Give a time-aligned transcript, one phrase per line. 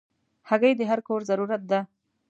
[0.49, 1.79] هګۍ د هر کور ضرورت ده.